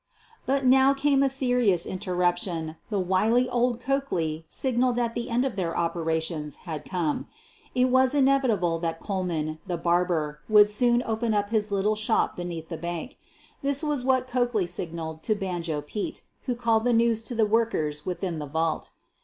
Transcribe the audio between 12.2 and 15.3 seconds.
beneath the bank. This was what Coakley signaled